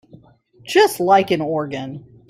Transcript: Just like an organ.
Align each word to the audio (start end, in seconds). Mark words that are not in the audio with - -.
Just 0.63 0.99
like 0.99 1.29
an 1.29 1.41
organ. 1.41 2.03